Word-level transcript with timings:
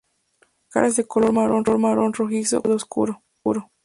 La 0.41 0.69
cara 0.69 0.87
es 0.87 0.95
de 0.95 1.05
color 1.05 1.31
marrón-rojizo, 1.31 2.63
con 2.63 2.71
un 2.71 2.71
borde 2.71 2.75
oscuro. 3.21 3.71